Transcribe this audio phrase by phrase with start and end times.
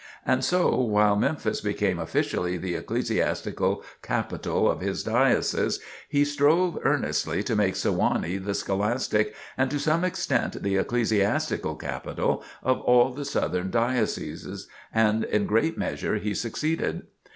[0.25, 7.43] And so while Memphis became officially the ecclesiastical capital of his Diocese, he strove earnestly
[7.43, 13.25] to make Sewanee the scholastic, and, to some extent, the ecclesiastical capital of all the
[13.25, 17.03] Southern Dioceses, and in great measure he succeeded.